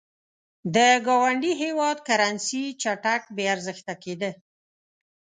[0.75, 0.77] د
[1.07, 4.31] ګاونډي هېواد کرنسي چټک بې ارزښته کېده.